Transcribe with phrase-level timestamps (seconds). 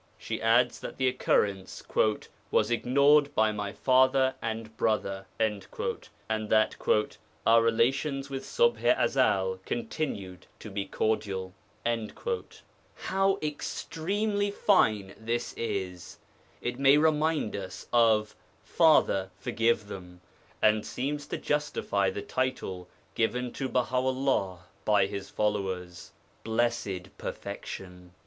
[0.17, 1.83] She adds that the occurrence
[2.49, 6.75] 'was ignored by my father and brother,' and that
[7.45, 11.53] 'our relations with Ṣubḥ i Ezel continued to be cordial.'
[12.95, 16.17] How extremely fine this is!
[16.61, 20.21] It may remind us of 'Father, forgive them,'
[20.63, 26.11] and seems to justify the title given to Baha 'ullah by his followers,
[26.43, 28.13] 'Blessed Perfection.'